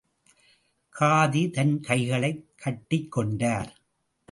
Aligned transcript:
காதி 0.99 1.51
தன் 1.51 1.79
கைகளைக் 1.79 2.45
கட்டிக் 2.55 3.11
கொண்டார். 3.11 3.79